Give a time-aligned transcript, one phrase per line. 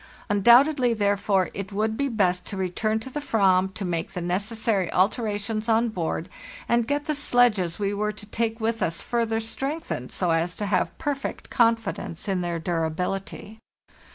[0.31, 4.19] Undoubtedly, there fore, it would be best to return to the /vam to make the
[4.19, 6.27] necessary alterations on board,
[6.67, 10.65] and get the sledges we were to take with us further strengthened, so as to
[10.65, 13.59] have perfect confidence in their durability.